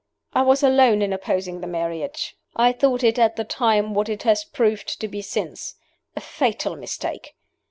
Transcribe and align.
"I 0.33 0.41
was 0.41 0.63
alone 0.63 1.03
in 1.03 1.13
opposing 1.13 1.61
the 1.61 1.67
marriage. 1.67 2.35
I 2.55 2.71
thought 2.73 3.03
it 3.03 3.19
at 3.19 3.35
the 3.35 3.43
time 3.43 3.93
what 3.93 4.09
it 4.09 4.23
has 4.23 4.43
proved 4.43 4.99
to 4.99 5.07
be 5.07 5.21
since 5.21 5.75
a 6.15 6.21
fatal 6.21 6.75
mistake. 6.75 7.35